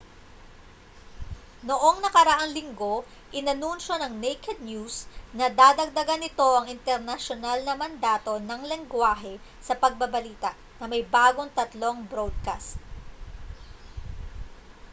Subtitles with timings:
[1.67, 2.95] noong nakaraang linggo
[3.39, 4.95] inanunsiyo ng naked news
[5.37, 9.33] na dadagdagan nito ang internasyonal na mandato ng lenggwahe
[9.67, 10.51] sa pagbabalita
[10.81, 12.71] na may bagong tatlong broadcast